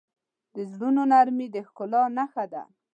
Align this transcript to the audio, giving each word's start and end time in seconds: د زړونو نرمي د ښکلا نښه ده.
د 0.53 0.55
زړونو 0.71 1.01
نرمي 1.11 1.47
د 1.51 1.57
ښکلا 1.67 2.03
نښه 2.17 2.45
ده. 2.53 2.63